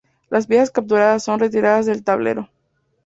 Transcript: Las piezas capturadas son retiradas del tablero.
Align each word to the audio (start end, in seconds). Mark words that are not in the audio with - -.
Las 0.31 0.47
piezas 0.47 0.71
capturadas 0.71 1.23
son 1.23 1.39
retiradas 1.39 1.85
del 1.85 2.03
tablero. 2.03 2.49